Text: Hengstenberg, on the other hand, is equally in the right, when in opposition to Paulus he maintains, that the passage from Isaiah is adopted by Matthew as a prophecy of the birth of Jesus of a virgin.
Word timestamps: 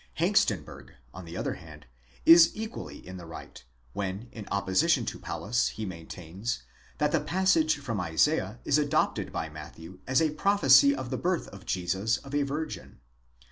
Hengstenberg, 0.17 0.93
on 1.13 1.25
the 1.25 1.37
other 1.37 1.53
hand, 1.53 1.85
is 2.25 2.49
equally 2.55 3.05
in 3.05 3.17
the 3.17 3.27
right, 3.27 3.63
when 3.93 4.29
in 4.31 4.47
opposition 4.49 5.05
to 5.05 5.19
Paulus 5.19 5.67
he 5.67 5.85
maintains, 5.85 6.63
that 6.97 7.11
the 7.11 7.19
passage 7.19 7.77
from 7.77 8.01
Isaiah 8.01 8.57
is 8.65 8.79
adopted 8.79 9.31
by 9.31 9.47
Matthew 9.49 9.99
as 10.07 10.19
a 10.19 10.31
prophecy 10.31 10.95
of 10.95 11.11
the 11.11 11.17
birth 11.19 11.49
of 11.49 11.67
Jesus 11.67 12.17
of 12.17 12.33
a 12.33 12.41
virgin. 12.41 12.99